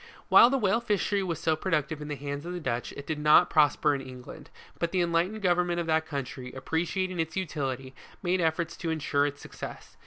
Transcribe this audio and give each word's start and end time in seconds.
While 0.29 0.49
the 0.49 0.57
whale 0.57 0.79
fishery 0.79 1.21
was 1.21 1.39
so 1.39 1.55
productive 1.55 2.01
in 2.01 2.07
the 2.07 2.15
hands 2.15 2.43
of 2.43 2.53
the 2.53 2.59
Dutch, 2.59 2.91
it 2.97 3.05
did 3.05 3.19
not 3.19 3.51
prosper 3.51 3.93
in 3.93 4.01
England: 4.01 4.49
but 4.79 4.91
the 4.91 4.99
enlightened 4.99 5.43
govern 5.43 5.67
ment 5.67 5.79
of 5.79 5.85
that 5.85 6.07
country, 6.07 6.51
appreciating 6.53 7.19
its 7.19 7.37
utility, 7.37 7.93
made 8.23 8.41
efforts 8.41 8.75
to 8.77 8.89
in 8.89 8.97
sure 8.97 9.27
its 9.27 9.41
success. 9.41 9.97